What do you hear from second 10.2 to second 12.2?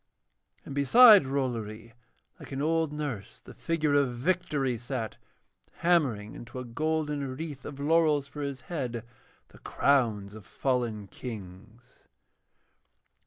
of fallen Kings.